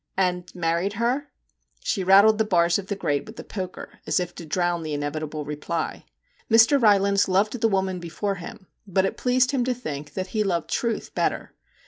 [0.17, 1.27] 'And married her?'
[1.83, 4.95] She rattled the bars of the grate with the poker as if to drown the
[4.95, 6.05] inevitable reply.
[6.49, 6.81] Mr.
[6.81, 10.71] Rylands loved the woman before him, but it pleased him to think that he loved
[10.71, 11.53] truth better.